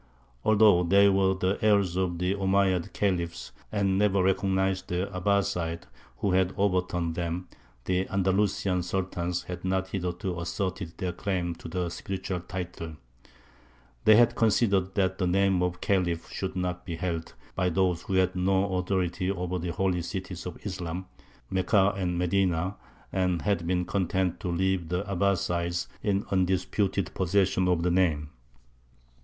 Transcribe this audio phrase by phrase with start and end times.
[0.43, 5.83] Although they were the heirs of the Omeyyad Khalifs, and never recognized the Abbāsides
[6.17, 7.47] who had overturned them,
[7.85, 12.97] the Andalusian Sultans had not hitherto asserted their claim to the spiritual title:
[14.05, 18.15] they had considered that the name of Khalif should not be held by those who
[18.15, 21.05] had no authority over the Holy Cities of Islam,
[21.51, 22.75] Mekka and Medina,
[23.13, 28.31] and had been content to leave the Abbāsides in undisputed possession of the name.